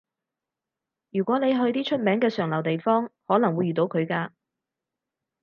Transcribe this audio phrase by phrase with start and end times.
[1.11, 4.31] 如果你去啲出名嘅上流地方，可能會遇到佢㗎